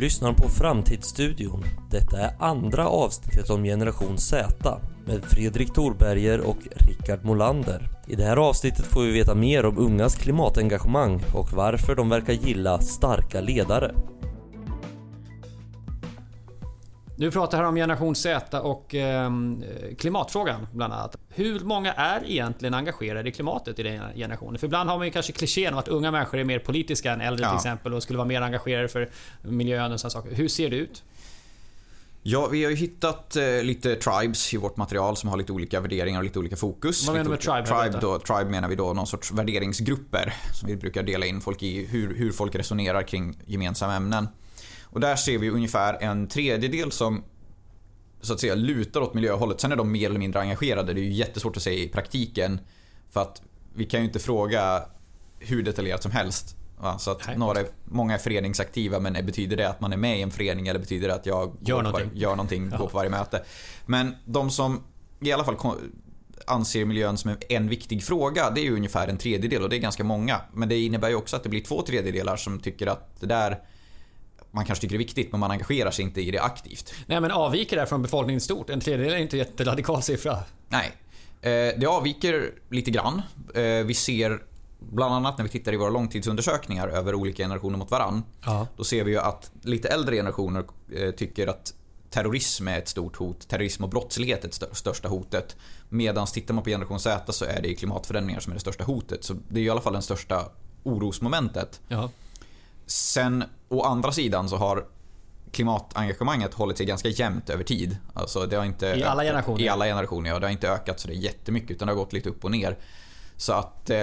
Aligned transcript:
lyssnar 0.00 0.32
på 0.32 0.48
Framtidsstudion. 0.48 1.64
Detta 1.90 2.18
är 2.18 2.30
andra 2.38 2.88
avsnittet 2.88 3.50
om 3.50 3.64
Generation 3.64 4.18
Z 4.18 4.80
med 5.06 5.24
Fredrik 5.24 5.74
Thorberger 5.74 6.40
och 6.40 6.56
Rickard 6.76 7.24
Molander. 7.24 7.88
I 8.06 8.14
det 8.14 8.24
här 8.24 8.36
avsnittet 8.36 8.86
får 8.86 9.02
vi 9.02 9.12
veta 9.12 9.34
mer 9.34 9.66
om 9.66 9.78
ungas 9.78 10.14
klimatengagemang 10.14 11.22
och 11.34 11.52
varför 11.52 11.94
de 11.94 12.08
verkar 12.08 12.32
gilla 12.32 12.80
starka 12.80 13.40
ledare. 13.40 13.94
Du 17.20 17.30
pratar 17.30 17.58
här 17.58 17.64
om 17.64 17.74
generation 17.74 18.14
Z 18.14 18.60
och 18.60 18.94
eh, 18.94 19.30
klimatfrågan 19.98 20.66
bland 20.72 20.92
annat. 20.92 21.16
Hur 21.28 21.60
många 21.60 21.92
är 21.92 22.30
egentligen 22.30 22.74
engagerade 22.74 23.28
i 23.28 23.32
klimatet 23.32 23.78
i 23.78 23.82
den 23.82 24.00
generationen? 24.14 24.58
För 24.58 24.66
ibland 24.66 24.90
har 24.90 24.98
man 24.98 25.06
ju 25.06 25.12
kanske 25.12 25.32
klichén 25.32 25.72
om 25.72 25.78
att 25.78 25.88
unga 25.88 26.10
människor 26.10 26.38
är 26.38 26.44
mer 26.44 26.58
politiska 26.58 27.12
än 27.12 27.20
äldre 27.20 27.44
ja. 27.44 27.50
till 27.50 27.56
exempel 27.56 27.94
och 27.94 28.02
skulle 28.02 28.16
vara 28.16 28.28
mer 28.28 28.42
engagerade 28.42 28.88
för 28.88 29.10
miljön 29.42 29.92
och 29.92 30.00
sådana 30.00 30.10
saker. 30.10 30.34
Hur 30.34 30.48
ser 30.48 30.70
det 30.70 30.76
ut? 30.76 31.02
Ja, 32.22 32.46
vi 32.46 32.64
har 32.64 32.70
ju 32.70 32.76
hittat 32.76 33.36
eh, 33.36 33.62
lite 33.62 33.96
tribes 33.96 34.54
i 34.54 34.56
vårt 34.56 34.76
material 34.76 35.16
som 35.16 35.28
har 35.28 35.36
lite 35.36 35.52
olika 35.52 35.80
värderingar 35.80 36.18
och 36.18 36.24
lite 36.24 36.38
olika 36.38 36.56
fokus. 36.56 37.06
Vad 37.06 37.16
menar 37.16 37.24
du 37.24 37.30
med 37.30 37.40
tribe? 37.40 37.66
Tribe, 37.66 37.98
då, 38.00 38.18
tribe 38.18 38.50
menar 38.50 38.68
vi 38.68 38.76
då 38.76 38.92
någon 38.92 39.06
sorts 39.06 39.32
värderingsgrupper 39.32 40.34
som 40.60 40.68
vi 40.68 40.76
brukar 40.76 41.02
dela 41.02 41.26
in 41.26 41.40
folk 41.40 41.62
i, 41.62 41.86
hur, 41.86 42.14
hur 42.14 42.32
folk 42.32 42.54
resonerar 42.54 43.02
kring 43.02 43.38
gemensamma 43.46 43.94
ämnen. 43.94 44.28
Och 44.90 45.00
där 45.00 45.16
ser 45.16 45.38
vi 45.38 45.50
ungefär 45.50 46.02
en 46.02 46.28
tredjedel 46.28 46.92
som 46.92 47.24
så 48.20 48.32
att 48.32 48.40
säga 48.40 48.54
lutar 48.54 49.00
åt 49.00 49.14
miljöhållet. 49.14 49.60
Sen 49.60 49.72
är 49.72 49.76
de 49.76 49.92
mer 49.92 50.08
eller 50.08 50.18
mindre 50.18 50.40
engagerade. 50.40 50.92
Det 50.92 51.00
är 51.00 51.04
ju 51.04 51.12
jättesvårt 51.12 51.56
att 51.56 51.62
säga 51.62 51.84
i 51.84 51.88
praktiken. 51.88 52.60
För 53.10 53.20
att 53.20 53.42
vi 53.74 53.84
kan 53.84 54.00
ju 54.00 54.06
inte 54.06 54.18
fråga 54.18 54.82
hur 55.38 55.62
detaljerat 55.62 56.02
som 56.02 56.12
helst. 56.12 56.56
Va? 56.80 56.98
Så 56.98 57.10
att 57.10 57.36
några, 57.36 57.60
många 57.84 58.14
är 58.14 58.18
föreningsaktiva 58.18 59.00
men 59.00 59.26
betyder 59.26 59.56
det 59.56 59.68
att 59.68 59.80
man 59.80 59.92
är 59.92 59.96
med 59.96 60.18
i 60.18 60.22
en 60.22 60.30
förening 60.30 60.68
eller 60.68 60.80
betyder 60.80 61.08
det 61.08 61.14
att 61.14 61.26
jag 61.26 61.56
gör 61.60 61.82
någonting, 61.82 62.10
gör 62.14 62.30
någonting 62.30 62.68
ja. 62.72 62.78
går 62.78 62.86
på 62.86 62.96
varje 62.96 63.10
möte? 63.10 63.42
Men 63.86 64.14
de 64.24 64.50
som 64.50 64.80
i 65.20 65.32
alla 65.32 65.44
fall 65.44 65.56
anser 66.46 66.84
miljön 66.84 67.16
som 67.16 67.36
en 67.48 67.68
viktig 67.68 68.04
fråga, 68.04 68.50
det 68.50 68.60
är 68.60 68.64
ju 68.64 68.74
ungefär 68.74 69.08
en 69.08 69.18
tredjedel 69.18 69.62
och 69.62 69.68
det 69.68 69.76
är 69.76 69.80
ganska 69.80 70.04
många. 70.04 70.40
Men 70.52 70.68
det 70.68 70.78
innebär 70.78 71.08
ju 71.08 71.14
också 71.14 71.36
att 71.36 71.42
det 71.42 71.48
blir 71.48 71.60
två 71.60 71.82
tredjedelar 71.82 72.36
som 72.36 72.60
tycker 72.60 72.86
att 72.86 73.20
det 73.20 73.26
där 73.26 73.58
man 74.50 74.64
kanske 74.64 74.82
tycker 74.82 74.92
det 74.92 74.96
är 74.96 75.06
viktigt 75.06 75.30
men 75.30 75.40
man 75.40 75.50
engagerar 75.50 75.90
sig 75.90 76.04
inte 76.04 76.20
i 76.20 76.30
det 76.30 76.38
aktivt. 76.38 76.94
Nej 77.06 77.20
men 77.20 77.30
avviker 77.30 77.76
det 77.76 77.86
från 77.86 78.02
befolkningen 78.02 78.40
stort? 78.40 78.70
En 78.70 78.80
tredjedel 78.80 79.12
är 79.12 79.18
inte 79.18 79.36
en 79.36 79.38
jätteradikal 79.38 80.02
siffra. 80.02 80.38
Nej. 80.68 80.92
Eh, 81.40 81.80
det 81.80 81.86
avviker 81.86 82.50
lite 82.70 82.90
grann. 82.90 83.22
Eh, 83.54 83.62
vi 83.62 83.94
ser 83.94 84.42
bland 84.78 85.14
annat 85.14 85.38
när 85.38 85.42
vi 85.42 85.50
tittar 85.50 85.72
i 85.72 85.76
våra 85.76 85.90
långtidsundersökningar 85.90 86.88
över 86.88 87.14
olika 87.14 87.42
generationer 87.42 87.78
mot 87.78 87.90
varann. 87.90 88.22
Ja. 88.44 88.66
Då 88.76 88.84
ser 88.84 89.04
vi 89.04 89.10
ju 89.10 89.18
att 89.18 89.50
lite 89.62 89.88
äldre 89.88 90.16
generationer 90.16 90.64
eh, 90.94 91.10
tycker 91.10 91.46
att 91.46 91.74
terrorism 92.10 92.68
är 92.68 92.78
ett 92.78 92.88
stort 92.88 93.16
hot. 93.16 93.48
Terrorism 93.48 93.84
och 93.84 93.90
brottslighet 93.90 94.44
är 94.44 94.48
det 94.48 94.74
största 94.74 95.08
hotet. 95.08 95.56
Medan 95.88 96.26
tittar 96.26 96.54
man 96.54 96.64
på 96.64 96.70
generation 96.70 97.00
Z 97.00 97.32
så 97.32 97.44
är 97.44 97.62
det 97.62 97.74
klimatförändringar 97.74 98.40
som 98.40 98.50
är 98.52 98.54
det 98.54 98.60
största 98.60 98.84
hotet. 98.84 99.24
Så 99.24 99.36
det 99.48 99.60
är 99.60 99.64
i 99.64 99.70
alla 99.70 99.80
fall 99.80 99.92
det 99.92 100.02
största 100.02 100.48
orosmomentet. 100.82 101.80
Ja. 101.88 102.10
Sen 102.86 103.44
å 103.70 103.82
andra 103.82 104.12
sidan 104.12 104.48
så 104.48 104.56
har 104.56 104.84
klimatengagemanget 105.50 106.54
hållit 106.54 106.76
sig 106.76 106.86
ganska 106.86 107.08
jämnt 107.08 107.50
över 107.50 107.64
tid. 107.64 107.96
Alltså 108.14 108.46
det 108.46 108.56
har 108.56 108.64
inte 108.64 108.86
I 108.86 109.02
alla 109.04 109.22
generationer? 109.22 109.60
I 109.60 109.68
alla 109.68 109.84
generationer, 109.84 110.30
ja. 110.30 110.38
Det 110.38 110.46
har 110.46 110.52
inte 110.52 110.70
ökat 110.70 111.00
så 111.00 111.08
det 111.08 111.14
är 111.14 111.18
jättemycket 111.18 111.70
utan 111.70 111.86
det 111.86 111.92
har 111.92 111.98
gått 111.98 112.12
lite 112.12 112.28
upp 112.28 112.44
och 112.44 112.50
ner. 112.50 112.76
Så 113.36 113.52
att 113.52 113.90
eh, 113.90 114.02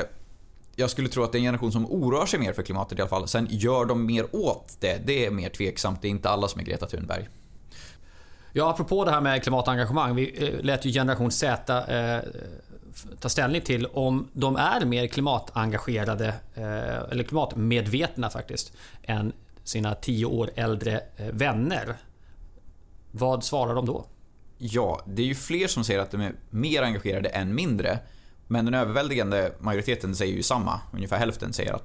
jag 0.76 0.90
skulle 0.90 1.10
tro 1.10 1.24
att 1.24 1.32
det 1.32 1.38
är 1.38 1.40
en 1.40 1.46
generation 1.46 1.72
som 1.72 1.92
oroar 1.92 2.26
sig 2.26 2.40
mer 2.40 2.54
för 2.54 2.64
klimatet 2.64 2.98
i 2.98 3.02
alla 3.02 3.10
fall. 3.10 3.28
Sen 3.28 3.48
gör 3.50 3.86
de 3.86 4.06
mer 4.06 4.36
åt 4.36 4.78
det. 4.80 5.02
Det 5.06 5.26
är 5.26 5.32
mer 5.32 5.50
tveksamt. 5.50 6.02
Det 6.02 6.08
är 6.08 6.10
inte 6.10 6.30
alla 6.30 6.48
som 6.48 6.62
är 6.62 6.66
Greta 6.66 6.86
Thunberg. 6.86 7.30
Ja, 8.52 8.70
apropå 8.70 9.06
det 9.06 9.12
här 9.12 9.22
med 9.22 9.44
klimatengagemang. 9.44 10.16
Vi 10.16 10.48
eh, 10.48 10.64
lät 10.64 10.86
ju 10.86 10.92
generation 10.92 11.32
Z 11.32 11.84
eh, 11.88 12.20
ta 13.20 13.30
ställning 13.30 13.62
till 13.62 13.86
om 13.86 14.28
de 14.34 14.56
är 14.56 14.86
mer 14.86 15.08
klimatengagerade 15.08 16.28
eh, 16.56 17.12
eller 17.12 17.24
klimatmedvetna 17.24 18.30
faktiskt 18.30 18.72
än 19.04 19.34
sina 19.68 19.96
tio 19.96 20.26
år 20.26 20.52
äldre 20.56 21.02
eh, 21.18 21.28
vänner. 21.32 21.98
Vad 23.12 23.44
svarar 23.44 23.76
de 23.76 23.86
då? 23.86 24.06
Ja, 24.58 25.02
det 25.08 25.22
är 25.22 25.26
ju 25.26 25.36
fler 25.36 25.68
som 25.68 25.84
säger 25.84 26.00
att 26.00 26.12
de 26.12 26.22
är 26.22 26.34
mer 26.50 26.84
engagerade 26.84 27.30
än 27.30 27.56
mindre. 27.56 28.00
Men 28.48 28.66
den 28.66 28.74
överväldigande 28.74 29.52
majoriteten 29.60 30.16
säger 30.16 30.34
ju 30.34 30.44
samma. 30.44 30.80
Ungefär 30.94 31.18
hälften 31.18 31.54
säger 31.54 31.74
att, 31.74 31.84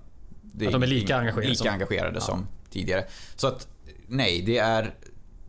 att 0.66 0.72
de 0.72 0.82
är 0.82 0.86
lika 0.86 1.16
engagerade, 1.16 1.48
lika 1.48 1.64
som, 1.64 1.72
engagerade 1.72 2.14
ja. 2.14 2.20
som 2.20 2.46
tidigare. 2.70 3.04
Så 3.36 3.46
att 3.46 3.68
nej, 4.06 4.42
det 4.42 4.58
är, 4.58 4.94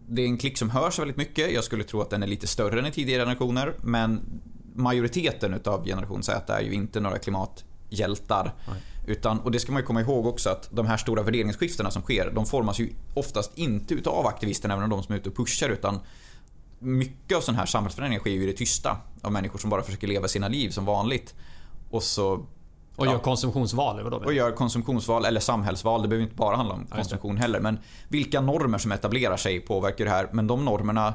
det 0.07 0.22
är 0.22 0.25
en 0.25 0.38
klick 0.38 0.57
som 0.57 0.69
hörs 0.69 0.99
väldigt 0.99 1.17
mycket. 1.17 1.53
Jag 1.53 1.63
skulle 1.63 1.83
tro 1.83 2.01
att 2.01 2.09
den 2.09 2.23
är 2.23 2.27
lite 2.27 2.47
större 2.47 2.79
än 2.79 2.85
i 2.85 2.91
tidigare 2.91 3.22
generationer. 3.22 3.73
Men 3.83 4.41
majoriteten 4.75 5.53
utav 5.53 5.85
generation 5.85 6.23
Z 6.23 6.53
är 6.53 6.61
ju 6.61 6.73
inte 6.73 6.99
några 6.99 7.19
klimathjältar. 7.93 8.53
Utan, 9.07 9.39
och 9.39 9.51
det 9.51 9.59
ska 9.59 9.71
man 9.71 9.81
ju 9.81 9.85
komma 9.85 10.01
ihåg 10.01 10.25
också 10.25 10.49
att 10.49 10.69
de 10.71 10.85
här 10.87 10.97
stora 10.97 11.23
värderingsskiftena 11.23 11.91
som 11.91 12.01
sker, 12.01 12.31
de 12.31 12.45
formas 12.45 12.79
ju 12.79 12.89
oftast 13.13 13.57
inte 13.57 13.93
utav 13.93 14.27
aktivisterna, 14.27 14.73
även 14.73 14.89
de 14.89 15.03
som 15.03 15.13
är 15.13 15.19
ute 15.19 15.29
och 15.29 15.35
pushar, 15.35 15.69
utan 15.69 15.99
mycket 16.79 17.37
av 17.37 17.41
sån 17.41 17.55
här 17.55 17.65
samhällsförändringar 17.65 18.19
sker 18.19 18.31
ju 18.31 18.43
i 18.43 18.45
det 18.45 18.53
tysta. 18.53 18.97
Av 19.21 19.31
människor 19.31 19.59
som 19.59 19.69
bara 19.69 19.81
försöker 19.81 20.07
leva 20.07 20.27
sina 20.27 20.47
liv 20.47 20.69
som 20.69 20.85
vanligt. 20.85 21.35
Och 21.89 22.03
så... 22.03 22.45
Och 22.95 23.05
gör 23.05 23.19
konsumtionsval? 23.19 24.03
Vadå? 24.03 24.17
Och 24.17 24.33
gör 24.33 24.51
konsumtionsval 24.51 25.25
eller 25.25 25.39
samhällsval. 25.39 26.01
Det 26.01 26.07
behöver 26.07 26.23
inte 26.23 26.35
bara 26.35 26.55
handla 26.55 26.73
om 26.73 26.85
konsumtion 26.85 27.37
heller. 27.37 27.59
Men 27.59 27.79
vilka 28.09 28.41
normer 28.41 28.77
som 28.77 28.91
etablerar 28.91 29.37
sig 29.37 29.59
påverkar 29.59 30.05
det 30.05 30.11
här. 30.11 30.29
Men 30.31 30.47
de 30.47 30.65
normerna 30.65 31.13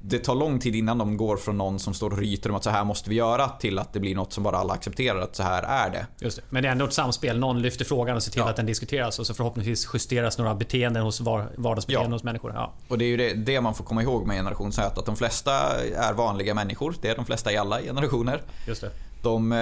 det 0.00 0.18
tar 0.18 0.34
lång 0.34 0.58
tid 0.58 0.74
innan 0.74 0.98
de 0.98 1.16
går 1.16 1.36
från 1.36 1.58
någon 1.58 1.78
som 1.78 1.94
står 1.94 2.10
och 2.10 2.18
ryter 2.18 2.50
om 2.50 2.56
att 2.56 2.64
så 2.64 2.70
här 2.70 2.84
måste 2.84 3.10
vi 3.10 3.16
göra 3.16 3.48
till 3.48 3.78
att 3.78 3.92
det 3.92 4.00
blir 4.00 4.14
något 4.14 4.32
som 4.32 4.42
bara 4.44 4.56
alla 4.56 4.74
accepterar 4.74 5.18
att 5.18 5.36
så 5.36 5.42
här 5.42 5.62
är 5.62 5.90
det. 5.90 6.06
Just 6.20 6.36
det. 6.36 6.42
Men 6.50 6.62
det 6.62 6.68
är 6.68 6.72
ändå 6.72 6.84
ett 6.84 6.92
samspel. 6.92 7.38
Någon 7.38 7.62
lyfter 7.62 7.84
frågan 7.84 8.16
och 8.16 8.22
ser 8.22 8.32
till 8.32 8.40
ja. 8.40 8.50
att 8.50 8.56
den 8.56 8.66
diskuteras 8.66 9.18
och 9.18 9.26
så 9.26 9.34
förhoppningsvis 9.34 9.88
justeras 9.94 10.38
några 10.38 10.54
beteenden 10.54 11.02
hos 11.02 11.20
vardagsbeteenden 11.20 12.10
ja. 12.10 12.14
hos 12.14 12.22
människor. 12.22 12.52
Ja. 12.54 12.72
Och 12.88 12.98
det 12.98 13.04
är 13.04 13.08
ju 13.08 13.16
det, 13.16 13.34
det, 13.34 13.60
man 13.60 13.74
får 13.74 13.84
komma 13.84 14.02
ihåg 14.02 14.26
med 14.26 14.36
generation 14.36 14.72
Z. 14.72 15.00
Att 15.00 15.06
de 15.06 15.16
flesta 15.16 15.52
är 15.96 16.12
vanliga 16.12 16.54
människor. 16.54 16.94
Det 17.00 17.08
är 17.08 17.16
de 17.16 17.24
flesta 17.24 17.52
i 17.52 17.56
alla 17.56 17.80
generationer. 17.80 18.42
Just 18.66 18.80
det. 18.80 18.90
De, 19.22 19.52
eh, 19.52 19.58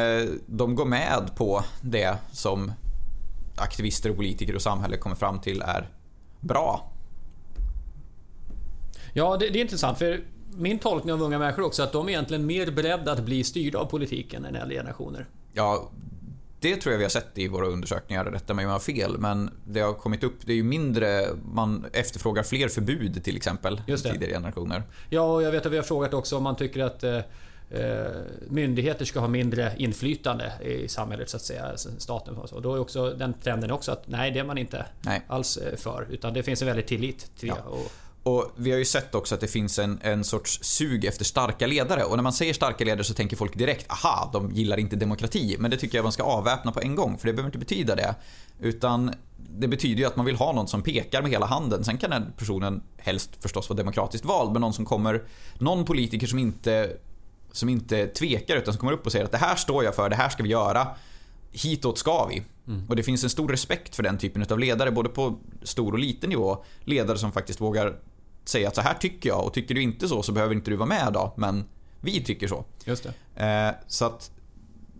de 0.46 0.74
går 0.74 0.84
med 0.84 1.30
på 1.36 1.64
det 1.80 2.16
som 2.32 2.72
aktivister, 3.56 4.10
och 4.10 4.16
politiker 4.16 4.54
och 4.54 4.62
samhälle 4.62 4.96
kommer 4.96 5.16
fram 5.16 5.40
till 5.40 5.62
är 5.62 5.88
bra. 6.40 6.91
Ja, 9.12 9.36
det, 9.36 9.48
det, 9.48 9.58
är 9.58 9.62
intressant 9.62 9.98
för 9.98 10.20
min 10.56 10.78
tolkning 10.78 11.12
av 11.12 11.22
unga 11.22 11.38
människor 11.38 11.64
också 11.64 11.82
att 11.82 11.92
de 11.92 12.06
är 12.06 12.10
egentligen 12.10 12.46
mer 12.46 12.70
beredda 12.70 13.12
att 13.12 13.20
bli 13.20 13.44
styrda 13.44 13.78
av 13.78 13.84
politiken 13.84 14.44
än 14.44 14.56
äldre 14.56 14.76
generationer. 14.76 15.26
Ja, 15.52 15.90
det 16.62 16.76
tror 16.76 16.92
jag 16.92 16.98
vi 16.98 17.04
har 17.04 17.10
sett 17.10 17.38
i 17.38 17.48
våra 17.48 17.66
undersökningar, 17.66 18.24
rätta 18.24 18.54
mig 18.54 18.64
om 18.64 18.68
jag 18.68 18.74
har 18.74 18.80
fel, 18.80 19.18
men 19.18 19.50
det 19.64 19.80
har 19.80 19.92
kommit 19.92 20.24
upp, 20.24 20.46
det 20.46 20.52
är 20.52 20.56
ju 20.56 20.62
mindre, 20.62 21.26
man 21.52 21.86
efterfrågar 21.92 22.42
fler 22.42 22.68
förbud 22.68 23.24
till 23.24 23.36
exempel, 23.36 23.82
Just 23.86 24.04
det. 24.04 24.12
tidigare 24.12 24.32
generationer. 24.32 24.82
Ja, 25.10 25.22
och 25.22 25.42
jag 25.42 25.52
vet 25.52 25.66
att 25.66 25.72
vi 25.72 25.76
har 25.76 25.84
frågat 25.84 26.14
också 26.14 26.36
om 26.36 26.42
man 26.42 26.56
tycker 26.56 26.84
att 26.84 27.04
eh, 27.04 27.16
eh 27.70 28.06
myndigheter 28.48 29.04
ska 29.04 29.20
ha 29.20 29.28
mindre 29.28 29.72
inflytande 29.76 30.52
i 30.64 30.88
samhället 30.88 31.30
så 31.30 31.36
att 31.36 31.42
säga, 31.42 31.64
alltså 31.64 31.88
staten 31.98 32.36
och 32.36 32.48
så. 32.48 32.60
Då 32.60 32.74
är 32.74 32.80
också 32.80 33.10
den 33.10 33.34
trenden 33.34 33.70
också 33.70 33.92
att 33.92 34.08
nej, 34.08 34.30
det 34.30 34.38
är 34.38 34.44
man 34.44 34.58
inte 34.58 34.86
nej. 35.00 35.22
alls 35.26 35.56
eh, 35.56 35.76
för. 35.76 36.06
Utan 36.10 36.34
det 36.34 36.42
finns 36.42 36.62
en 36.62 36.66
väldig 36.66 36.86
tillit 36.86 37.30
till 37.36 37.48
det. 37.48 37.54
Ja. 37.64 37.78
Och 38.22 38.52
vi 38.56 38.70
har 38.70 38.78
ju 38.78 38.84
sett 38.84 39.14
också 39.14 39.34
att 39.34 39.40
det 39.40 39.48
finns 39.48 39.78
en, 39.78 39.98
en 40.02 40.24
sorts 40.24 40.58
sug 40.62 41.04
efter 41.04 41.24
starka 41.24 41.66
ledare. 41.66 42.04
Och 42.04 42.16
när 42.16 42.22
man 42.22 42.32
säger 42.32 42.54
starka 42.54 42.84
ledare 42.84 43.04
så 43.04 43.14
tänker 43.14 43.36
folk 43.36 43.58
direkt, 43.58 43.90
aha, 43.90 44.30
de 44.32 44.50
gillar 44.50 44.76
inte 44.76 44.96
demokrati. 44.96 45.56
Men 45.58 45.70
det 45.70 45.76
tycker 45.76 45.98
jag 45.98 46.02
man 46.02 46.12
ska 46.12 46.22
avväpna 46.22 46.72
på 46.72 46.80
en 46.80 46.94
gång, 46.94 47.18
för 47.18 47.26
det 47.26 47.32
behöver 47.32 47.48
inte 47.48 47.58
betyda 47.58 47.94
det. 47.94 48.14
Utan 48.60 49.14
det 49.36 49.68
betyder 49.68 50.00
ju 50.00 50.04
att 50.04 50.16
man 50.16 50.26
vill 50.26 50.36
ha 50.36 50.52
någon 50.52 50.68
som 50.68 50.82
pekar 50.82 51.22
med 51.22 51.30
hela 51.30 51.46
handen. 51.46 51.84
Sen 51.84 51.98
kan 51.98 52.10
den 52.10 52.32
personen 52.36 52.82
helst 52.96 53.30
förstås 53.40 53.68
vara 53.68 53.76
demokratiskt 53.76 54.24
vald, 54.24 54.52
men 54.52 54.60
någon 54.60 54.72
som 54.72 54.84
kommer, 54.84 55.22
någon 55.58 55.84
politiker 55.84 56.26
som 56.26 56.38
inte, 56.38 56.96
som 57.52 57.68
inte 57.68 58.06
tvekar 58.06 58.56
utan 58.56 58.74
som 58.74 58.80
kommer 58.80 58.92
upp 58.92 59.06
och 59.06 59.12
säger 59.12 59.24
att 59.24 59.32
det 59.32 59.38
här 59.38 59.56
står 59.56 59.84
jag 59.84 59.94
för, 59.94 60.10
det 60.10 60.16
här 60.16 60.28
ska 60.28 60.42
vi 60.42 60.48
göra. 60.48 60.88
Hitåt 61.52 61.98
ska 61.98 62.26
vi. 62.26 62.42
Mm. 62.66 62.86
Och 62.88 62.96
det 62.96 63.02
finns 63.02 63.24
en 63.24 63.30
stor 63.30 63.48
respekt 63.48 63.96
för 63.96 64.02
den 64.02 64.18
typen 64.18 64.46
av 64.50 64.58
ledare, 64.58 64.90
både 64.90 65.08
på 65.08 65.38
stor 65.62 65.92
och 65.92 65.98
liten 65.98 66.30
nivå. 66.30 66.64
Ledare 66.84 67.18
som 67.18 67.32
faktiskt 67.32 67.60
vågar 67.60 67.96
säga 68.44 68.68
att 68.68 68.74
så 68.74 68.80
här 68.80 68.94
tycker 68.94 69.28
jag 69.28 69.44
och 69.44 69.54
tycker 69.54 69.74
du 69.74 69.82
inte 69.82 70.08
så 70.08 70.22
så 70.22 70.32
behöver 70.32 70.54
inte 70.54 70.70
du 70.70 70.76
vara 70.76 70.88
med 70.88 71.12
då. 71.12 71.32
Men 71.36 71.64
vi 72.00 72.24
tycker 72.24 72.48
så. 72.48 72.64
Just 72.84 73.08
det. 73.34 73.44
Eh, 73.44 73.74
så 73.86 74.04
att 74.04 74.30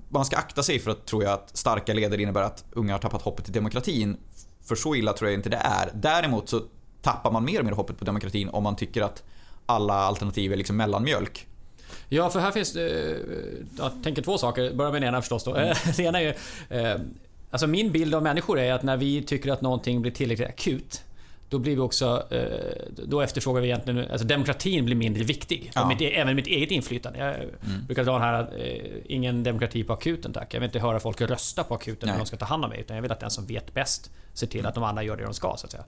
man 0.09 0.25
ska 0.25 0.37
akta 0.37 0.63
sig 0.63 0.79
för 0.79 0.91
att 0.91 1.07
tror 1.07 1.25
jag 1.25 1.33
att 1.33 1.57
starka 1.57 1.95
ledare 1.95 2.23
innebär 2.23 2.43
att 2.43 2.65
unga 2.73 2.95
har 2.95 2.99
tappat 2.99 3.23
hoppet 3.23 3.49
i 3.49 3.53
demokratin. 3.53 4.17
För 4.65 4.75
så 4.75 4.95
illa 4.95 5.13
tror 5.13 5.31
jag 5.31 5.39
inte 5.39 5.49
det 5.49 5.61
är. 5.65 5.91
Däremot 5.95 6.49
så 6.49 6.63
tappar 7.03 7.31
man 7.31 7.45
mer 7.45 7.59
och 7.59 7.65
mer 7.65 7.73
hoppet 7.73 7.99
på 7.99 8.05
demokratin 8.05 8.49
om 8.49 8.63
man 8.63 8.77
tycker 8.77 9.03
att 9.03 9.23
alla 9.67 9.95
alternativ 9.95 10.53
är 10.53 10.57
liksom 10.57 10.77
mellanmjölk. 10.77 11.47
Ja, 12.09 12.31
för 12.31 12.41
här 12.41 12.51
finns 12.51 12.73
det... 12.73 13.17
Jag 13.79 13.91
tänker 14.05 14.23
två 14.23 14.39
saker. 14.39 14.75
Börja 14.75 14.93
med 14.93 15.03
den 15.03 15.09
ena 15.09 15.21
förstås 15.21 15.45
då. 15.45 15.55
Mm. 15.55 15.77
Det 15.97 16.03
ena 16.03 16.21
är 16.21 16.25
ju... 16.25 16.35
Eh, 16.79 17.01
alltså 17.51 17.67
min 17.67 17.93
bild 17.93 18.15
av 18.15 18.23
människor 18.23 18.59
är 18.59 18.73
att 18.73 18.83
när 18.83 18.97
vi 18.97 19.23
tycker 19.23 19.53
att 19.53 19.61
någonting 19.61 20.03
blir 20.03 20.13
tillräckligt 20.13 20.49
akut 20.49 21.03
då 21.53 21.59
blir 21.59 21.75
vi 21.75 21.81
också... 21.81 22.27
Eh, 22.31 23.05
då 23.07 23.21
efterfrågar 23.21 23.61
vi 23.61 23.67
egentligen... 23.69 24.11
Alltså 24.11 24.27
demokratin 24.27 24.85
blir 24.85 24.97
mindre 24.97 25.25
viktig. 25.25 25.71
Ja. 25.75 25.89
Mitt, 25.89 26.01
e- 26.01 26.15
även 26.21 26.37
mitt 26.37 26.47
eget 26.47 26.71
inflytande. 26.71 27.19
Jag 27.19 27.35
Mm. 27.35 27.87
brukar 27.87 28.05
dra 28.05 28.13
den 28.13 28.23
här 28.23 28.33
att 28.33 28.53
eh, 28.53 28.61
ingen 29.05 29.43
demokrati 29.43 29.85
på 29.85 29.93
akuten 29.93 30.33
tack. 30.33 30.55
Jag 30.55 30.61
vill 30.61 30.67
inte 30.67 30.79
höra 30.79 31.01
folk 31.01 31.21
rösta 31.21 31.65
på 31.65 31.75
akuten 31.75 32.07
när 32.07 32.13
Nej. 32.15 32.21
de 32.23 32.27
ska 32.27 32.37
ta 32.37 32.45
hand 32.45 32.65
om 32.65 32.71
mig. 32.71 32.81
Utan 32.81 32.97
jag 32.97 33.03
vill 33.03 33.13
att 33.13 33.21
den 33.21 33.31
som 33.31 33.47
vet 33.47 33.75
bäst 33.75 34.11
ser 34.35 34.47
till 34.47 34.67
att 34.67 34.75
de 34.75 34.85
andra 34.85 35.03
gör 35.03 35.17
det 35.17 35.25
de 35.25 35.35
ska. 35.35 35.55
Så 35.57 35.67
att 35.67 35.71
säga. 35.73 35.85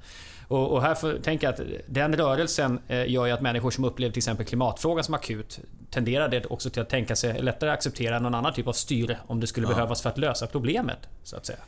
Och, 0.48 0.72
och 0.72 0.82
här 0.82 0.94
får, 0.94 1.12
tänker 1.22 1.46
jag 1.46 1.54
att 1.54 1.60
den 1.86 2.16
rörelsen 2.16 2.78
eh, 2.88 3.10
gör 3.10 3.26
ju 3.26 3.32
att 3.32 3.40
människor 3.40 3.70
som 3.70 3.84
upplever 3.84 4.12
till 4.12 4.20
exempel 4.20 4.46
klimatfrågan 4.46 5.04
som 5.04 5.14
akut 5.14 5.60
tenderar 5.90 6.28
det 6.28 6.46
också 6.46 6.70
till 6.70 6.82
att 6.82 6.88
tänka 6.90 7.16
sig 7.16 7.42
lättare 7.42 7.70
acceptera 7.70 8.18
någon 8.18 8.34
annan 8.34 8.52
typ 8.52 8.66
av 8.66 8.72
styre 8.72 9.18
om 9.26 9.40
det 9.40 9.46
skulle 9.46 9.66
Ja. 9.66 9.74
behövas 9.74 10.02
för 10.02 10.10
att 10.10 10.18
lösa 10.18 10.46
problemet. 10.46 10.98
Så 11.22 11.36
att 11.36 11.46
säga. 11.46 11.58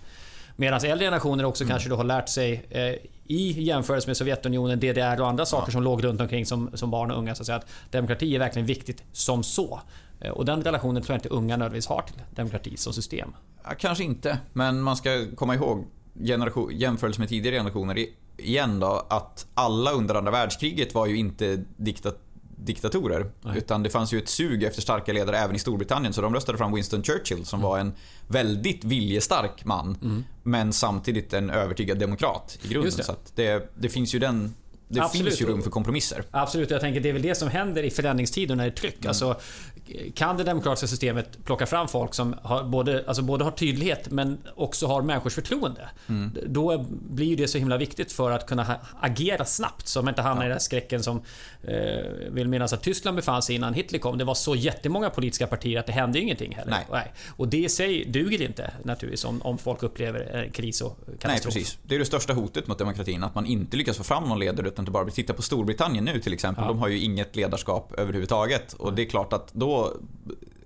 Medan 0.56 0.80
äldre 0.84 1.06
generationer 1.06 1.44
också 1.44 1.64
Mm. 1.64 1.70
kanske 1.70 1.88
då 1.88 1.96
har 1.96 2.04
lärt 2.04 2.28
sig 2.28 2.66
eh, 2.70 2.94
i 3.28 3.62
jämförelse 3.62 4.08
med 4.08 4.16
Sovjetunionen, 4.16 4.80
DDR 4.80 5.20
och 5.20 5.28
andra 5.28 5.46
saker 5.46 5.72
som 5.72 5.82
låg 5.82 6.04
runt 6.04 6.20
omkring 6.20 6.46
som, 6.46 6.70
som 6.74 6.90
barn 6.90 7.10
och 7.10 7.18
unga. 7.18 7.34
Så 7.34 7.42
att, 7.42 7.46
säga, 7.46 7.56
att 7.56 7.66
demokrati 7.90 8.34
är 8.34 8.38
verkligen 8.38 8.66
viktigt 8.66 9.02
som 9.12 9.42
så. 9.42 9.80
Eh, 10.20 10.30
och 10.30 10.44
den 10.44 10.62
relationen 10.62 11.02
tror 11.02 11.14
jag 11.14 11.18
inte 11.18 11.28
unga 11.28 11.56
nödvändigtvis 11.56 11.86
har 11.88 12.02
till 12.02 12.22
demokrati 12.34 12.76
som 12.76 12.92
system. 12.92 13.32
Ja, 13.64 13.70
kanske 13.78 14.04
inte, 14.04 14.38
men 14.52 14.80
man 14.80 14.96
ska 14.96 15.26
komma 15.34 15.54
ihåg 15.54 15.86
generation, 16.24 16.70
jämförelse 16.74 17.20
med 17.20 17.28
tidigare 17.28 17.56
generationer 17.56 18.06
igen 18.36 18.80
då, 18.80 19.06
att 19.10 19.46
alla 19.54 19.90
under 19.92 20.14
andra 20.14 20.30
världskriget 20.30 20.94
var 20.94 21.06
ju 21.06 21.16
inte 21.16 21.64
dikta, 21.76 22.12
diktatorer. 22.56 23.30
Nej. 23.42 23.58
Utan 23.58 23.82
det 23.82 23.90
fanns 23.90 24.12
ju 24.12 24.18
ett 24.18 24.28
sug 24.28 24.62
efter 24.62 24.82
starka 24.82 25.12
ledare 25.12 25.38
även 25.38 25.56
i 25.56 25.58
Storbritannien. 25.58 26.12
Så 26.12 26.20
de 26.20 26.34
röstade 26.34 26.58
fram 26.58 26.74
Winston 26.74 27.02
Churchill 27.02 27.44
som 27.44 27.60
var 27.60 27.78
en 27.78 27.92
väldigt 28.28 28.84
viljestark 28.84 29.64
man. 29.64 30.24
Men 30.42 30.72
samtidigt 30.72 31.32
en 31.32 31.50
övertygad 31.50 31.98
demokrat 31.98 32.58
i 32.62 32.68
grunden. 32.68 32.92
Det. 32.96 33.04
Så 33.04 33.14
det, 33.34 33.70
det 33.78 33.88
finns 33.88 34.14
ju 34.14 34.18
den... 34.18 34.54
Det 34.88 35.00
Absolut. 35.00 35.26
finns 35.26 35.40
ju 35.40 35.46
rum 35.46 35.62
för 35.62 35.70
kompromisser. 35.70 36.24
Absolut, 36.30 36.70
jag 36.70 36.80
tänker 36.80 37.00
det 37.00 37.08
är 37.08 37.12
väl 37.12 37.22
det 37.22 37.34
som 37.34 37.48
händer 37.48 37.82
i 37.82 37.90
förändringstider 37.90 38.54
när 38.54 38.64
det 38.64 38.70
är 38.70 38.74
tryck. 38.74 39.06
Alltså, 39.06 39.36
kan 40.14 40.36
det 40.36 40.44
demokratiska 40.44 40.86
systemet 40.86 41.44
plocka 41.44 41.66
fram 41.66 41.88
folk 41.88 42.14
som 42.14 42.34
har 42.42 42.64
både, 42.64 43.04
alltså 43.06 43.22
både 43.22 43.44
har 43.44 43.50
tydlighet 43.50 44.10
men 44.10 44.38
också 44.54 44.86
har 44.86 45.02
människors 45.02 45.34
förtroende. 45.34 45.88
Då 46.46 46.86
blir 46.88 47.36
det 47.36 47.48
så 47.48 47.58
himla 47.58 47.76
viktigt 47.76 48.12
för 48.12 48.30
att 48.30 48.46
kunna 48.46 48.76
agera 49.00 49.44
snabbt 49.44 49.88
så 49.88 50.02
man 50.02 50.08
inte 50.08 50.22
hamnar 50.22 50.44
i 50.44 50.48
den 50.48 50.52
här 50.52 50.58
skräcken 50.58 51.02
som 51.02 51.22
eh, 51.62 51.76
vill 52.30 52.48
minnas 52.48 52.72
att 52.72 52.82
Tyskland 52.82 53.16
befann 53.16 53.42
sig 53.42 53.54
innan 53.54 53.74
Hitler 53.74 53.98
kom. 53.98 54.18
Det 54.18 54.24
var 54.24 54.34
så 54.34 54.54
jättemånga 54.54 55.10
politiska 55.10 55.46
partier 55.46 55.80
att 55.80 55.86
det 55.86 55.92
hände 55.92 56.20
ingenting 56.20 56.54
heller. 56.54 56.84
Nej. 56.90 57.12
Och 57.36 57.48
det 57.48 57.56
i 57.56 57.68
sig 57.68 58.04
duger 58.04 58.42
inte 58.42 58.70
naturligtvis 58.82 59.24
om, 59.24 59.42
om 59.42 59.58
folk 59.58 59.82
upplever 59.82 60.20
en 60.20 60.50
kris 60.50 60.80
och 60.80 60.98
katastrof. 61.06 61.54
Nej, 61.54 61.62
precis. 61.62 61.78
Det 61.82 61.94
är 61.94 61.98
det 61.98 62.04
största 62.04 62.32
hotet 62.32 62.66
mot 62.66 62.78
demokratin, 62.78 63.24
att 63.24 63.34
man 63.34 63.46
inte 63.46 63.76
lyckas 63.76 63.96
få 63.96 64.04
fram 64.04 64.24
någon 64.24 64.38
ledare 64.38 64.68
utan 64.68 64.84
att 64.84 64.92
bara 64.92 65.10
titta 65.10 65.32
på 65.32 65.42
Storbritannien 65.42 66.04
nu 66.04 66.20
till 66.20 66.32
exempel. 66.32 66.64
Ja. 66.64 66.68
De 66.68 66.78
har 66.78 66.88
ju 66.88 66.98
inget 66.98 67.36
ledarskap 67.36 67.92
överhuvudtaget. 67.98 68.72
Och 68.72 68.94
det 68.94 69.02
är 69.02 69.06
klart 69.06 69.32
att 69.32 69.52
då, 69.52 69.75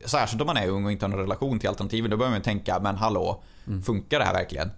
särskilt 0.04 0.40
om 0.40 0.46
man 0.46 0.56
är 0.56 0.68
ung 0.68 0.84
och 0.84 0.92
inte 0.92 1.04
har 1.04 1.10
någon 1.10 1.20
relation 1.20 1.58
till 1.58 1.68
alternativen, 1.68 2.10
då 2.10 2.16
börjar 2.16 2.32
man 2.32 2.42
tänka, 2.42 2.80
men 2.80 2.96
hallå, 2.96 3.42
funkar 3.84 4.18
det 4.18 4.24
här 4.24 4.34
verkligen? 4.34 4.70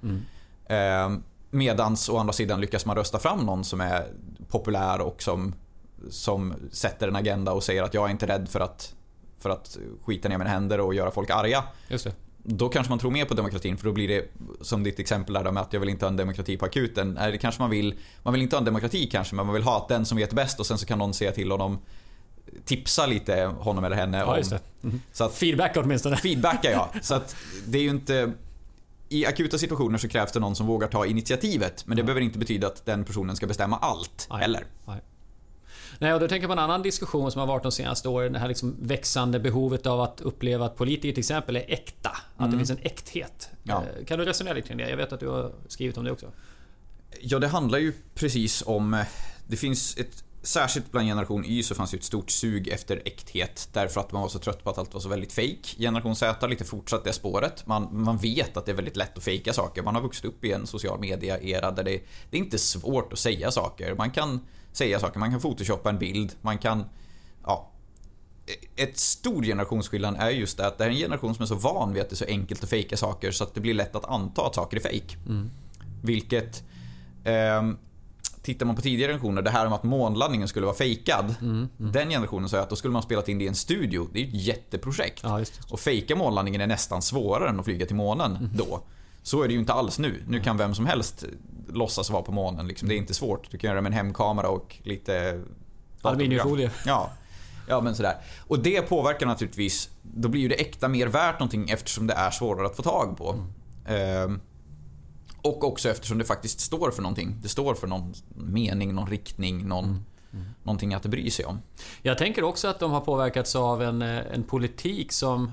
Eh, 0.67 1.19
medans 1.51 2.09
å 2.09 2.19
andra 2.19 2.33
sidan 2.33 2.61
lyckas 2.61 2.87
man 2.87 2.97
rösta 2.97 3.19
fram 3.19 3.39
någon 3.39 3.65
som 3.65 3.81
är 3.81 4.07
populär 4.49 5.01
och 5.01 5.23
som, 5.23 5.55
som 6.11 6.55
sätter 6.71 7.09
en 7.09 7.17
agenda 7.17 7.53
och 7.53 7.63
säger 7.63 7.83
att 7.83 7.95
jag 7.95 8.07
är 8.07 8.11
inte 8.11 8.27
rädd 8.27 8.49
för 8.49 8.61
att, 8.61 8.95
för 9.39 9.51
att 9.51 9.79
skita 10.05 10.29
ner 10.29 10.39
mina 10.39 10.51
händer 10.51 10.81
och 10.81 10.95
göra 10.95 11.11
folk 11.11 11.31
arga 11.31 11.65
Just 11.89 12.05
det. 12.05 12.13
då 12.37 12.69
kanske 12.69 12.91
man 12.91 12.99
tror 12.99 13.11
mer 13.11 13.25
på 13.25 13.35
demokratin 13.35 13.77
för 13.77 13.85
då 13.85 13.93
blir 13.93 14.09
det 14.09 14.31
som 14.61 14.83
ditt 14.83 14.99
exempel 14.99 15.35
där 15.35 15.51
med 15.51 15.63
att 15.63 15.73
jag 15.73 15.81
vill 15.81 15.89
inte 15.89 16.05
ha 16.05 16.11
en 16.11 16.17
demokrati 16.17 16.57
på 16.57 16.65
akuten. 16.65 17.15
Nej, 17.21 17.33
det 17.33 17.39
kanske 17.39 17.63
man 17.63 17.71
vill. 17.71 17.95
Man 18.23 18.33
vill 18.33 18.43
inte 18.43 18.57
ha 18.57 18.59
en 18.59 18.65
demokrati 18.65 19.07
kanske 19.07 19.35
men 19.35 19.47
man 19.47 19.55
vill 19.55 19.65
ha 19.65 19.77
att 19.77 19.89
den 19.89 20.05
som 20.05 20.19
vet 20.19 20.33
bäst 20.33 20.61
och 20.61 20.67
sen 20.67 20.79
så 20.79 20.87
kan 20.87 20.99
någon 20.99 21.15
säga 21.15 21.33
till 21.33 21.51
honom 21.51 21.79
tipsa 22.65 23.07
lite 23.07 23.45
honom 23.45 23.85
eller 23.85 23.97
henne 23.97 24.19
Ja, 24.19 24.37
om. 24.39 24.59
Mhm. 24.81 25.01
Så 25.13 25.25
att 25.25 25.35
Feedback 25.35 25.77
åtminstone. 25.77 26.17
feedbacka 26.17 26.71
ja. 26.71 26.91
Så 27.03 27.15
att 27.15 27.37
det 27.67 27.79
är 27.79 27.83
ju 27.83 27.91
inte 27.91 28.33
i 29.09 29.27
akuta 29.27 29.59
situationer 29.59 29.99
så 29.99 30.09
krävs 30.09 30.33
det 30.33 30.41
någon 30.41 30.57
som 30.57 30.67
vågar 30.67 30.89
ta 30.89 31.07
initiativet. 31.07 31.87
Men 31.87 31.97
det 31.97 32.03
behöver 32.03 32.21
inte 32.21 32.39
betyda 32.39 32.67
att 32.67 32.87
den 32.87 33.05
personen 33.05 33.37
ska 33.37 33.47
bestämma 33.47 33.77
allt 33.79 34.27
Nej. 34.31 34.41
heller. 34.41 34.65
Nej. 34.87 35.01
Nej, 35.99 36.15
och 36.15 36.21
då 36.21 36.29
tänker 36.29 36.43
jag 36.43 36.49
på 36.49 36.53
en 36.53 36.59
annan 36.59 36.83
diskussion 36.83 37.33
som 37.33 37.39
har 37.41 37.47
varit 37.47 37.63
de 37.63 37.73
senaste 37.73 38.09
åren. 38.09 38.33
Det 38.33 38.39
här 38.39 38.49
liksom 38.49 38.77
växande 38.81 39.41
behovet 39.41 39.87
av 39.87 40.01
att 40.01 40.21
uppleva 40.21 40.67
att 40.67 40.77
politiker 40.77 41.13
till 41.15 41.19
exempel 41.21 41.57
är 41.57 41.65
äkta. 41.69 42.11
Att 42.37 42.51
det 42.51 42.57
finns 42.57 42.71
en 42.71 42.79
äkthet. 42.83 43.51
Ja. 43.63 43.85
Eh, 43.99 44.05
Kan 44.05 44.19
du 44.19 44.25
resonera 44.25 44.55
lite 44.55 44.69
kring 44.69 44.79
det? 44.79 44.91
Jag 44.91 44.97
vet 44.97 45.13
att 45.13 45.21
du 45.21 45.29
har 45.29 45.53
skrivit 45.69 45.97
om 45.99 46.05
det 46.05 46.11
också. 46.13 46.27
Ja, 47.21 47.39
det 47.39 47.49
handlar 47.49 47.79
ju 47.79 47.93
precis 48.15 48.63
om... 48.67 49.05
Det 49.47 49.57
finns 49.57 49.97
ett... 49.97 50.25
Särskilt 50.45 50.93
bland 50.93 51.07
generation 51.09 51.45
Y 51.45 51.63
så 51.63 51.75
fanns 51.75 51.95
ju 51.95 51.99
ett 51.99 52.05
stort 52.05 52.31
sug 52.31 52.69
efter 52.69 53.03
äkthet 53.05 53.69
därför 53.73 54.01
att 54.01 54.13
man 54.13 54.23
var 54.23 54.29
så 54.29 54.39
trött 54.39 54.65
på 54.65 54.71
att 54.71 54.79
allt 54.79 54.95
var 54.95 55.01
så 55.01 55.09
väldigt 55.09 55.33
fake. 55.33 55.77
Generation 55.79 56.17
Z 56.17 56.37
har 56.41 56.49
lite 56.49 56.65
fortsatt 56.65 57.05
det 57.05 57.13
spåret. 57.13 57.67
Man, 57.67 57.89
man 57.93 58.19
vet 58.19 58.57
att 58.57 58.67
det 58.67 58.73
är 58.73 58.77
väldigt 58.77 58.97
lätt 58.97 59.19
att 59.19 59.25
fejka 59.25 59.53
saker. 59.53 59.83
Man 59.83 59.95
har 59.95 60.03
vuxit 60.03 60.25
upp 60.25 60.45
i 60.45 60.53
en 60.53 60.67
social 60.67 61.01
media-era 61.01 61.71
där 61.71 61.85
det, 61.85 62.03
det 62.31 62.37
är 62.37 62.41
inte 62.41 62.59
svårt 62.59 63.13
att 63.13 63.19
säga 63.19 63.51
saker. 63.51 63.95
Man 63.95 64.11
kan 64.11 64.41
säga 64.73 65.01
saker, 65.01 65.19
man 65.19 65.31
kan 65.31 65.41
photoshoppa 65.41 65.91
en 65.91 65.99
bild, 65.99 66.33
man 66.41 66.59
kan... 66.59 66.85
Ja, 67.45 67.71
ett 68.77 68.99
stor 68.99 69.43
generationsskillnad 69.43 70.17
är 70.19 70.31
just 70.31 70.57
det 70.57 70.67
att 70.67 70.79
det 70.79 70.85
är 70.85 70.89
en 70.89 70.97
generation 70.97 71.35
som 71.35 71.43
är 71.43 71.47
så 71.47 71.55
van 71.55 71.93
vid 71.93 72.03
att 72.03 72.09
det 72.11 72.15
är 72.15 72.17
så 72.17 72.25
enkelt 72.25 72.63
att 72.63 72.71
fejka 72.71 72.97
saker 72.97 73.31
så 73.31 73.45
att 73.45 73.55
det 73.55 73.61
blir 73.61 73.75
lätt 73.75 73.97
att 73.97 74.05
anta 74.05 74.47
att 74.47 74.55
saker 74.55 74.77
är 74.77 74.81
fake. 74.81 75.17
Vilket... 76.03 76.65
ehm, 77.25 77.79
tittar 78.43 78.67
man 78.67 78.77
på 78.77 78.83
tidigare 78.83 79.13
generationer, 79.13 79.43
det 79.43 79.51
här 79.51 79.67
om 79.67 79.73
att 79.73 79.83
månlandningen 79.83 80.49
skulle 80.49 80.67
vara 80.67 80.77
fejkad. 80.77 81.35
Den 81.77 82.09
generationen 82.09 82.49
sa 82.49 82.57
jag 82.57 82.63
att 82.63 82.71
då 82.71 82.77
skulle 82.77 82.93
man 82.93 83.03
spelat 83.03 83.29
in 83.29 83.39
det 83.39 83.45
i 83.45 83.49
en 83.49 83.55
studio. 83.55 84.09
Det 84.13 84.19
är 84.19 84.23
ju 84.23 84.29
ett 84.29 84.47
jätteprojekt. 84.47 85.21
Ja. 85.23 85.45
Och 85.71 85.81
fejka 85.81 86.17
månlandningen 86.17 86.61
är 86.61 86.67
nästan 86.67 87.03
svårare 87.03 87.49
än 87.49 87.59
att 87.59 87.65
flyga 87.65 87.87
till 87.87 87.97
månen 87.97 88.51
då. 88.55 88.83
Så 89.23 89.43
är 89.43 89.49
det 89.49 89.55
ju 89.55 89.61
inte 89.61 89.73
alls 89.73 89.99
nu. 89.99 90.23
Nu 90.29 90.41
kan 90.41 90.57
vem 90.57 90.75
som 90.75 90.87
helst 90.87 91.25
låtsas 91.69 92.11
vara 92.11 92.23
på 92.23 92.33
månen. 92.33 92.69
Liksom. 92.69 92.89
Det 92.89 92.95
är 92.95 92.97
inte 92.97 93.15
svårt. 93.15 93.51
Du 93.51 93.59
kan 93.59 93.69
göra 93.69 93.77
det 93.77 93.83
med 93.83 93.91
en 93.91 93.97
hemkamera 93.97 94.49
och 94.49 94.77
lite... 94.83 95.43
Aluminiumfolie. 96.03 96.71
Ja. 96.87 97.11
Ja 97.69 97.81
men 97.81 97.95
sådär. 97.95 98.17
Och 98.49 98.59
det 98.59 98.83
påverkar 98.83 99.27
naturligtvis, 99.27 99.89
då 100.03 100.29
blir 100.29 100.41
ju 100.41 100.49
det 100.49 100.55
äkta 100.55 100.89
mer 100.89 101.07
värt 101.07 101.39
någonting 101.39 101.71
eftersom 101.71 102.07
det 102.07 102.15
är 102.15 102.31
svårare 102.31 102.67
att 102.67 102.77
få 102.77 102.83
tag 102.83 103.17
på. 103.19 103.45
Ehm, 103.87 104.41
och 105.43 105.65
också 105.65 105.89
eftersom 105.89 106.19
det 106.19 106.25
faktiskt 106.25 106.61
står 106.61 106.91
för 106.91 107.03
någonting. 107.03 107.39
Det 107.43 107.49
står 107.49 107.75
för 107.75 107.87
någon 107.87 108.15
mening, 108.35 108.95
någon 108.95 109.11
riktning, 109.11 109.69
någon, 109.69 110.05
någonting 110.63 110.95
att 110.95 111.07
bry 111.07 111.31
sig 111.31 111.45
om. 111.45 111.59
Jag 112.03 112.19
tänker 112.19 112.45
också 112.45 112.69
att 112.69 112.81
de 112.81 112.91
har 112.91 113.01
påverkats 113.01 113.57
av 113.57 113.83
en, 113.83 114.03
eh, 114.03 114.19
en 114.33 114.43
politik 114.43 115.13
som... 115.13 115.53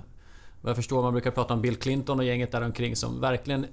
Vad 0.62 0.70
jag 0.70 0.76
förstår, 0.76 1.02
man 1.02 1.14
brukar 1.14 1.32
prata 1.32 1.54
om 1.54 1.62
Bill 1.62 1.76
Clinton 1.76 2.20
och 2.20 2.26
gänget 2.26 2.52
där 2.52 2.62
omkring 2.62 2.96
som 2.96 3.22
verkligen 3.22 3.66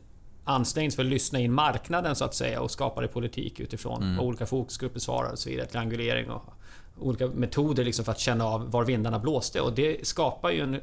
ansträngs 0.44 0.96
för 0.96 1.02
att 1.02 1.08
lyssna 1.08 1.38
in 1.38 1.52
marknaden 1.52 2.16
så 2.16 2.24
att 2.24 2.34
säga 2.34 2.60
och 2.60 2.70
skapade 2.70 3.08
politik 3.08 3.60
utifrån 3.60 4.16
vad 4.16 4.26
olika 4.26 4.46
fokusgrupper 4.46 5.00
svarar 5.00 5.32
och 5.32 5.38
så 5.38 5.48
vidare. 5.48 5.66
Triangulering 5.66 6.30
och 6.30 6.42
olika 6.98 7.26
metoder 7.26 7.84
liksom 7.84 8.04
för 8.04 8.12
att 8.12 8.18
känna 8.18 8.44
av 8.44 8.70
var 8.70 8.84
vindarna 8.84 9.18
blåste 9.18 9.60
och 9.60 9.72
det 9.72 10.06
skapar 10.06 10.50
ju 10.50 10.60
en, 10.60 10.80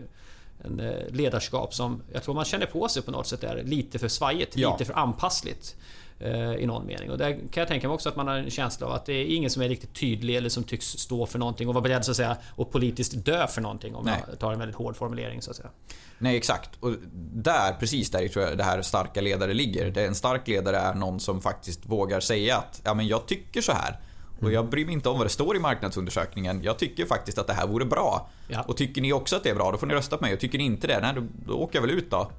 en 0.63 0.79
eh, 0.79 0.93
ledarskap 1.09 1.73
som 1.73 2.01
jag 2.13 2.23
tror 2.23 2.35
man 2.35 2.45
känner 2.45 2.65
på 2.65 2.87
sig 2.89 3.01
på 3.03 3.11
något 3.11 3.27
sätt 3.27 3.43
är 3.43 3.63
lite 3.63 3.99
för 3.99 4.07
svajigt, 4.07 4.57
Ja. 4.57 4.71
lite 4.71 4.85
för 4.85 4.99
anpassligt. 4.99 5.75
eh, 6.19 6.53
I 6.53 6.65
någon 6.65 6.85
mening. 6.85 7.11
Och 7.11 7.17
där 7.17 7.31
kan 7.31 7.61
jag 7.61 7.67
tänka 7.67 7.87
mig 7.87 7.95
också 7.95 8.09
att 8.09 8.15
man 8.15 8.27
har 8.27 8.35
en 8.35 8.49
känsla 8.49 8.87
av 8.87 8.93
att 8.93 9.05
det 9.05 9.13
är 9.13 9.25
ingen 9.35 9.49
som 9.49 9.61
är 9.61 9.69
riktigt 9.69 9.93
tydlig 9.93 10.35
eller 10.35 10.49
som 10.49 10.63
tycks 10.63 10.85
stå 10.85 11.25
för 11.25 11.39
någonting 11.39 11.67
och 11.67 11.73
vara 11.73 11.81
beredd 11.81 12.05
så 12.05 12.11
att 12.11 12.17
säga 12.17 12.37
och 12.55 12.71
politiskt 12.71 13.25
dö 13.25 13.47
för 13.47 13.61
någonting 13.61 13.95
om 13.95 14.05
Nej. 14.05 14.23
jag 14.29 14.39
tar 14.39 14.53
en 14.53 14.59
väldigt 14.59 14.75
hård 14.77 14.95
formulering 14.95 15.41
så 15.41 15.51
att 15.51 15.57
säga. 15.57 15.69
Nej, 16.17 16.37
exakt. 16.37 16.69
Och 16.79 16.91
där, 17.33 17.73
precis 17.79 18.11
där 18.11 18.27
tror 18.27 18.45
jag 18.45 18.57
det 18.57 18.63
här 18.63 18.81
starka 18.81 19.21
ledare 19.21 19.53
ligger. 19.53 19.91
Det 19.91 20.05
En 20.05 20.15
stark 20.15 20.47
ledare 20.47 20.77
är 20.77 20.93
någon 20.93 21.19
som 21.19 21.41
faktiskt 21.41 21.85
vågar 21.85 22.19
säga 22.19 22.57
att 22.57 22.81
ja, 22.83 22.93
men 22.93 23.07
jag 23.07 23.25
tycker 23.25 23.61
så 23.61 23.71
här. 23.71 23.99
Och 24.45 24.51
jag 24.51 24.69
bryr 24.69 24.85
mig 24.85 24.93
inte 24.93 25.09
om 25.09 25.17
vad 25.17 25.25
det 25.25 25.31
står 25.31 25.55
i 25.55 25.59
marknadsundersökningen. 25.59 26.63
Jag 26.63 26.79
tycker 26.79 27.05
faktiskt 27.05 27.37
att 27.37 27.47
det 27.47 27.53
här 27.53 27.67
vore 27.67 27.85
bra. 27.85 28.29
Ja. 28.47 28.61
Och 28.61 28.77
tycker 28.77 29.01
ni 29.01 29.13
också 29.13 29.35
att 29.35 29.43
det 29.43 29.49
är 29.49 29.55
bra, 29.55 29.71
då 29.71 29.77
får 29.77 29.87
ni 29.87 29.93
rösta 29.93 30.17
på 30.17 30.23
mig. 30.23 30.33
Och 30.33 30.39
tycker 30.39 30.57
ni 30.57 30.63
inte 30.63 30.87
det, 30.87 30.99
nej, 30.99 31.13
då, 31.15 31.21
då 31.45 31.53
åker 31.53 31.77
jag 31.77 31.87
väl 31.87 31.97
ut 31.97 32.11
då. 32.11 32.31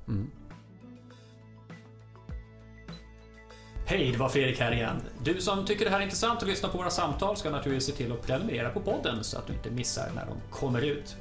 Hej, 3.87 4.11
det 4.13 4.19
var 4.19 4.29
Fredrik 4.29 4.61
här 4.61 4.73
igen. 4.73 4.97
Du 5.23 5.41
som 5.41 5.65
tycker 5.65 5.85
det 5.85 5.91
här 5.91 5.99
är 5.99 6.05
intressant 6.05 6.43
och 6.43 6.49
lyssnar 6.49 6.71
på 6.71 6.79
våra 6.79 6.91
samtal 6.91 7.37
ska 7.37 7.51
naturligtvis 7.51 7.87
se 7.87 7.93
till 7.93 8.13
att 8.13 8.27
prenumerera 8.27 8.71
på 8.71 8.81
podden 8.81 9.25
så 9.25 9.39
att 9.39 9.47
du 9.47 9.53
inte 9.53 9.71
missar 9.71 10.11
när 10.15 10.27
de 10.27 10.35
kommer 10.51 10.83
ut. 10.83 11.17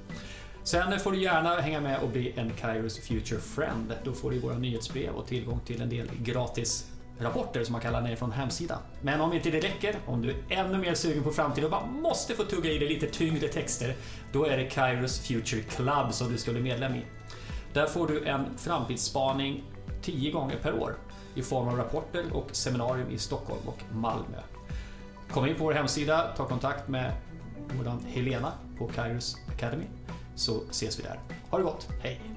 Sen 0.64 1.00
får 1.00 1.12
du 1.12 1.22
gärna 1.22 1.62
hänga 1.62 1.82
med 1.82 2.00
och 2.00 2.10
bli 2.10 2.34
en 2.36 2.50
Kairos 2.50 3.00
Future 3.00 3.40
Friend. 3.40 3.94
Då 4.04 4.14
får 4.14 4.32
du 4.32 4.40
våra 4.40 4.58
nyhetsbrev 4.58 5.14
och 5.14 5.28
tillgång 5.28 5.60
till 5.66 5.82
en 5.82 5.90
del 5.90 6.10
gratis 6.24 6.88
rapporter 7.24 7.64
som 7.64 7.72
man 7.72 7.82
kallar 7.82 8.02
ner 8.02 8.16
från 8.16 8.32
hemsidan. 8.32 8.78
Men 9.02 9.22
om 9.22 9.34
inte 9.34 9.50
det 9.50 9.60
räcker, 9.60 9.96
om 10.06 10.22
du 10.22 10.30
är 10.30 10.36
ännu 10.50 10.78
mer 10.78 10.94
sugen 10.94 11.24
på 11.24 11.32
framtiden 11.32 11.66
och 11.66 11.72
bara 11.72 11.86
måste 11.86 12.34
få 12.34 12.44
tugga 12.44 12.72
i 12.72 12.78
dig 12.78 12.90
lite 12.90 13.08
tyngre 13.08 13.48
texter, 13.48 13.96
då 14.32 14.46
är 14.46 14.58
det 14.58 14.64
Kairos 14.64 15.20
Future 15.20 15.62
Club 15.62 16.14
som 16.14 16.32
du 16.32 16.38
ska 16.38 16.52
bli 16.52 16.62
medlem 16.62 16.96
i. 16.96 17.06
Där 17.74 17.86
får 17.86 18.08
du 18.08 18.26
en 18.26 18.58
framtidsspaning 18.58 19.64
10 20.02 20.32
gånger 20.32 20.58
per 20.62 20.74
år 20.74 20.96
i 21.36 21.42
form 21.42 21.68
av 21.68 21.78
rapporter 21.78 22.26
och 22.34 22.48
seminarium 22.52 23.10
i 23.12 23.18
Stockholm 23.18 23.62
och 23.66 23.80
Malmö. 23.94 24.38
Kom 25.32 25.46
in 25.46 25.56
på 25.56 25.64
vår 25.64 25.74
hemsida, 25.74 26.34
ta 26.38 26.48
kontakt 26.48 26.88
med 26.88 27.14
vår 27.68 27.98
Helena 28.08 28.52
på 28.78 28.88
Kairos 28.88 29.38
Academy 29.56 29.86
så 30.36 30.64
ses 30.70 31.00
vi 31.00 31.04
där. 31.04 31.20
Ha 31.50 31.58
det 31.58 31.64
gott, 31.64 31.88
hej! 32.02 32.33